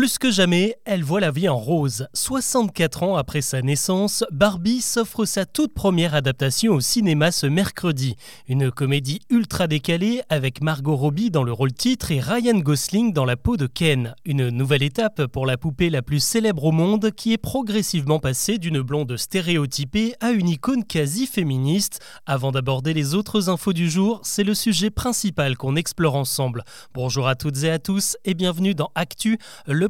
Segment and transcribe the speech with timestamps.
[0.00, 2.08] Plus que jamais, elle voit la vie en rose.
[2.14, 8.16] 64 ans après sa naissance, Barbie s'offre sa toute première adaptation au cinéma ce mercredi.
[8.48, 13.26] Une comédie ultra décalée avec Margot Robbie dans le rôle titre et Ryan Gosling dans
[13.26, 14.14] la peau de Ken.
[14.24, 18.56] Une nouvelle étape pour la poupée la plus célèbre au monde qui est progressivement passée
[18.56, 22.00] d'une blonde stéréotypée à une icône quasi féministe.
[22.24, 26.64] Avant d'aborder les autres infos du jour, c'est le sujet principal qu'on explore ensemble.
[26.94, 29.89] Bonjour à toutes et à tous et bienvenue dans Actu, le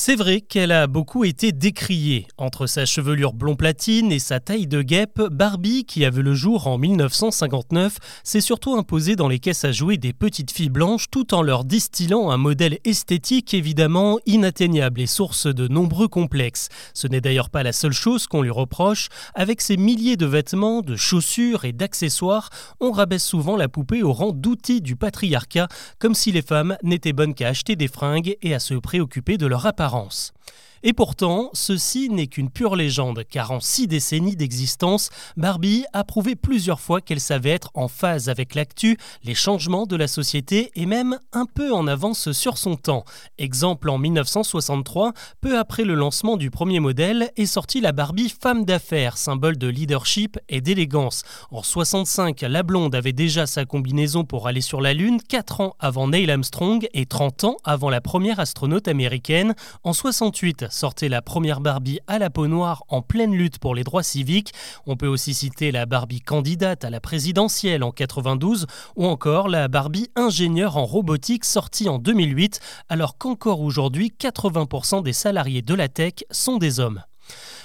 [0.00, 2.28] c'est vrai qu'elle a beaucoup été décriée.
[2.38, 6.34] Entre sa chevelure blond platine et sa taille de guêpe, Barbie, qui a vu le
[6.34, 11.10] jour en 1959, s'est surtout imposée dans les caisses à jouer des petites filles blanches
[11.10, 16.68] tout en leur distillant un modèle esthétique évidemment inatteignable et source de nombreux complexes.
[16.94, 19.08] Ce n'est d'ailleurs pas la seule chose qu'on lui reproche.
[19.34, 24.12] Avec ses milliers de vêtements, de chaussures et d'accessoires, on rabaisse souvent la poupée au
[24.12, 25.66] rang d'outil du patriarcat,
[25.98, 29.46] comme si les femmes n'étaient bonnes qu'à acheter des fringues et à se préoccuper de
[29.48, 30.32] leur apparence.
[30.82, 36.36] Et pourtant, ceci n'est qu'une pure légende, car en six décennies d'existence, Barbie a prouvé
[36.36, 40.86] plusieurs fois qu'elle savait être en phase avec l'actu, les changements de la société et
[40.86, 43.04] même un peu en avance sur son temps.
[43.38, 48.64] Exemple en 1963, peu après le lancement du premier modèle, est sortie la Barbie femme
[48.64, 51.22] d'affaires, symbole de leadership et d'élégance.
[51.50, 55.74] En 65, la blonde avait déjà sa combinaison pour aller sur la Lune, 4 ans
[55.78, 59.54] avant Neil Armstrong et 30 ans avant la première astronaute américaine.
[59.84, 63.84] En 68, sortait la première Barbie à la peau noire en pleine lutte pour les
[63.84, 64.52] droits civiques.
[64.86, 68.66] On peut aussi citer la Barbie candidate à la présidentielle en 92
[68.96, 75.12] ou encore la Barbie ingénieure en robotique sortie en 2008 alors qu'encore aujourd'hui 80% des
[75.12, 77.02] salariés de la tech sont des hommes.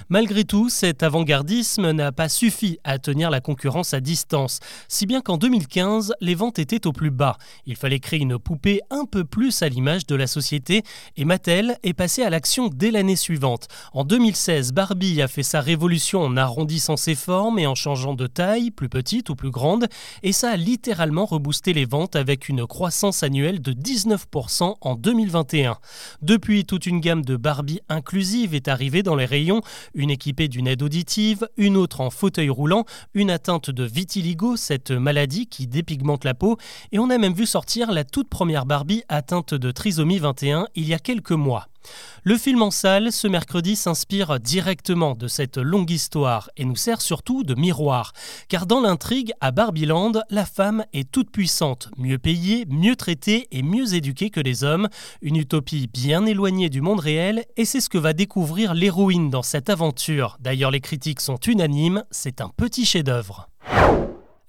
[0.09, 5.21] Malgré tout, cet avant-gardisme n'a pas suffi à tenir la concurrence à distance, si bien
[5.21, 7.37] qu'en 2015, les ventes étaient au plus bas.
[7.65, 10.83] Il fallait créer une poupée un peu plus à l'image de la société,
[11.17, 13.67] et Mattel est passé à l'action dès l'année suivante.
[13.93, 18.27] En 2016, Barbie a fait sa révolution en arrondissant ses formes et en changeant de
[18.27, 19.87] taille, plus petite ou plus grande,
[20.21, 25.77] et ça a littéralement reboosté les ventes avec une croissance annuelle de 19% en 2021.
[26.21, 29.61] Depuis, toute une gamme de Barbie inclusive est arrivée dans les rayons,
[29.93, 34.91] une équipée d'une aide auditive, une autre en fauteuil roulant, une atteinte de vitiligo, cette
[34.91, 36.57] maladie qui dépigmente la peau,
[36.91, 40.87] et on a même vu sortir la toute première Barbie atteinte de trisomie 21 il
[40.87, 41.67] y a quelques mois.
[42.23, 47.01] Le film en salle ce mercredi s'inspire directement de cette longue histoire et nous sert
[47.01, 48.13] surtout de miroir.
[48.47, 53.61] Car dans l'intrigue, à Barbieland, la femme est toute puissante, mieux payée, mieux traitée et
[53.61, 54.87] mieux éduquée que les hommes.
[55.21, 59.43] Une utopie bien éloignée du monde réel et c'est ce que va découvrir l'héroïne dans
[59.43, 60.37] cette aventure.
[60.39, 63.49] D'ailleurs, les critiques sont unanimes, c'est un petit chef-d'œuvre.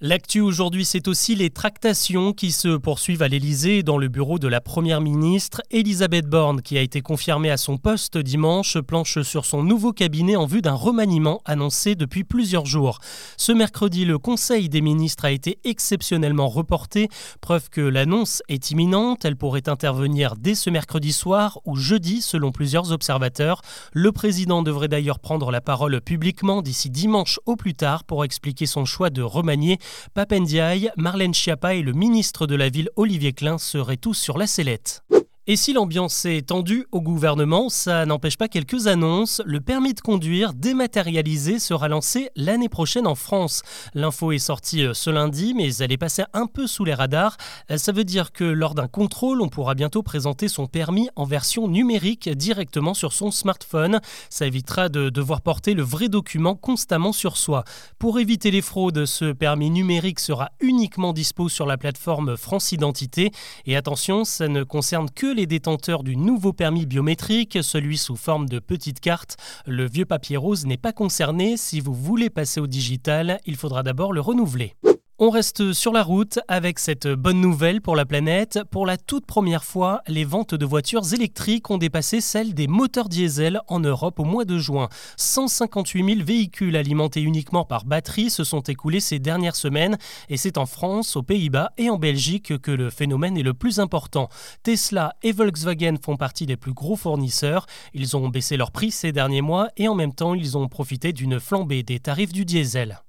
[0.07, 4.47] L'actu aujourd'hui, c'est aussi les tractations qui se poursuivent à l'Élysée dans le bureau de
[4.47, 5.63] la Première ministre.
[5.71, 10.35] Elisabeth Borne, qui a été confirmée à son poste dimanche, planche sur son nouveau cabinet
[10.35, 12.99] en vue d'un remaniement annoncé depuis plusieurs jours.
[13.35, 17.09] Ce mercredi, le Conseil des ministres a été exceptionnellement reporté,
[17.41, 19.25] preuve que l'annonce est imminente.
[19.25, 23.63] Elle pourrait intervenir dès ce mercredi soir ou jeudi, selon plusieurs observateurs.
[23.91, 28.67] Le président devrait d'ailleurs prendre la parole publiquement d'ici dimanche au plus tard pour expliquer
[28.67, 29.79] son choix de remanier
[30.13, 34.47] Papendiaï, Marlène Schiappa et le ministre de la Ville Olivier Klein seraient tous sur la
[34.47, 35.03] sellette.
[35.47, 39.43] Et si l'ambiance est tendue au gouvernement, ça n'empêche pas quelques annonces.
[39.45, 43.61] Le permis de conduire dématérialisé sera lancé l'année prochaine en France.
[43.93, 47.37] L'info est sortie euh, ce lundi, mais elle est passée un peu sous les radars.
[47.69, 51.25] Euh, ça veut dire que lors d'un contrôle, on pourra bientôt présenter son permis en
[51.25, 53.99] version numérique directement sur son smartphone.
[54.31, 57.65] Ça évitera de devoir porter le vrai document constamment sur soi.
[57.99, 63.29] Pour éviter les fraudes, ce permis numérique sera uniquement dispo sur la plateforme France Identité.
[63.67, 68.47] Et attention, ça ne concerne que les détenteurs du nouveau permis biométrique, celui sous forme
[68.47, 69.37] de petite carte.
[69.65, 71.57] Le vieux papier rose n'est pas concerné.
[71.57, 74.75] Si vous voulez passer au digital, il faudra d'abord le renouveler.
[75.17, 78.59] On reste sur la route avec cette bonne nouvelle pour la planète.
[78.69, 83.07] Pour la toute première fois, les ventes de voitures électriques ont dépassé celles des moteurs
[83.07, 84.89] diesel en Europe au mois de juin.
[85.15, 89.97] 158 000 véhicules alimentés uniquement par batterie se sont écoulés ces dernières semaines
[90.27, 93.79] et c'est en France, aux Pays-Bas et en Belgique que le phénomène est le plus
[93.79, 94.27] important.
[94.63, 97.67] Tesla et Volkswagen font partie des plus gros fournisseurs.
[97.93, 101.13] Ils ont baissé leur prix ces derniers mois et en même temps ils ont profité
[101.13, 102.99] d'une flambée des tarifs du diesel.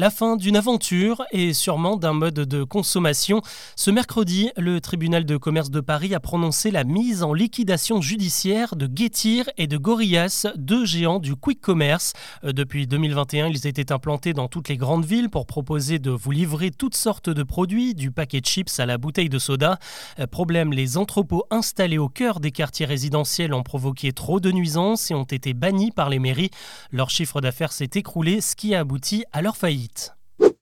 [0.00, 3.42] La fin d'une aventure et sûrement d'un mode de consommation.
[3.74, 8.76] Ce mercredi, le tribunal de commerce de Paris a prononcé la mise en liquidation judiciaire
[8.76, 12.12] de Getir et de Gorillas, deux géants du quick commerce.
[12.44, 16.30] Euh, depuis 2021, ils étaient implantés dans toutes les grandes villes pour proposer de vous
[16.30, 19.80] livrer toutes sortes de produits, du paquet de chips à la bouteille de soda.
[20.20, 25.10] Euh, problème, les entrepôts installés au cœur des quartiers résidentiels ont provoqué trop de nuisances
[25.10, 26.52] et ont été bannis par les mairies.
[26.92, 29.87] Leur chiffre d'affaires s'est écroulé, ce qui a abouti à leur faillite.
[29.88, 30.17] It.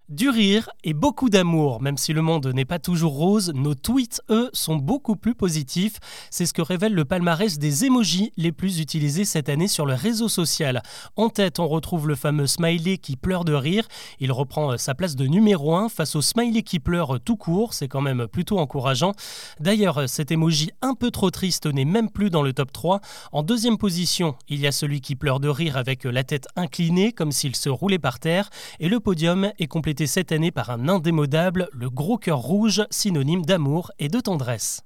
[0.09, 4.23] Du rire et beaucoup d'amour, même si le monde n'est pas toujours rose, nos tweets,
[4.31, 5.99] eux, sont beaucoup plus positifs.
[6.31, 9.95] C'est ce que révèle le palmarès des emojis les plus utilisés cette année sur le
[9.95, 10.81] réseau social.
[11.17, 13.89] En tête, on retrouve le fameux smiley qui pleure de rire.
[14.21, 17.75] Il reprend euh, sa place de numéro 1 face au smiley qui pleure tout court,
[17.75, 19.11] c'est quand même plutôt encourageant.
[19.59, 23.01] D'ailleurs, euh, cet emoji un peu trop triste n'est même plus dans le top 3.
[23.33, 26.47] En deuxième position, il y a celui qui pleure de rire avec euh, la tête
[26.55, 28.51] inclinée comme s'il se roulait par terre.
[28.79, 29.67] Et le podium est
[30.05, 34.83] cette année par un indémodable, le gros cœur rouge, synonyme d'amour et de tendresse.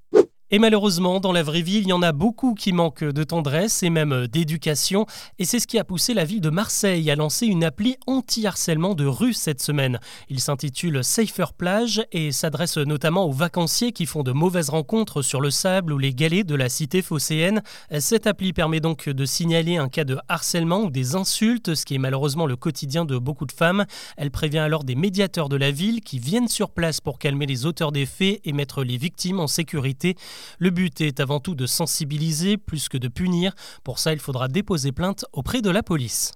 [0.52, 3.84] Et malheureusement, dans la vraie vie, il y en a beaucoup qui manquent de tendresse
[3.84, 5.06] et même d'éducation.
[5.38, 8.94] Et c'est ce qui a poussé la ville de Marseille à lancer une appli anti-harcèlement
[8.94, 10.00] de rue cette semaine.
[10.28, 15.40] Il s'intitule Safer Plage et s'adresse notamment aux vacanciers qui font de mauvaises rencontres sur
[15.40, 17.62] le sable ou les galets de la cité phocéenne.
[18.00, 21.94] Cette appli permet donc de signaler un cas de harcèlement ou des insultes, ce qui
[21.94, 23.84] est malheureusement le quotidien de beaucoup de femmes.
[24.16, 27.66] Elle prévient alors des médiateurs de la ville qui viennent sur place pour calmer les
[27.66, 30.16] auteurs des faits et mettre les victimes en sécurité.
[30.58, 33.54] Le but est avant tout de sensibiliser plus que de punir.
[33.84, 36.32] Pour ça, il faudra déposer plainte auprès de la police.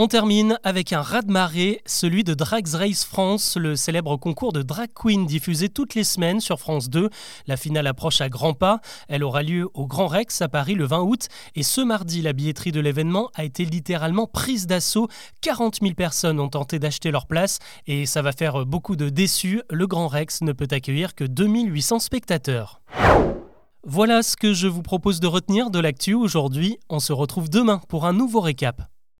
[0.00, 4.90] On termine avec un raz-de-marée, celui de Drags Race France, le célèbre concours de drag
[4.94, 7.10] queen diffusé toutes les semaines sur France 2.
[7.48, 8.80] La finale approche à grands pas.
[9.08, 11.26] Elle aura lieu au Grand Rex à Paris le 20 août.
[11.56, 15.08] Et ce mardi, la billetterie de l'événement a été littéralement prise d'assaut.
[15.40, 17.58] 40 000 personnes ont tenté d'acheter leur place
[17.88, 19.62] et ça va faire beaucoup de déçus.
[19.68, 22.80] Le Grand Rex ne peut accueillir que 2800 spectateurs.
[23.84, 26.78] Voilà ce que je vous propose de retenir de l'actu aujourd'hui.
[26.90, 28.82] On se retrouve demain pour un nouveau récap.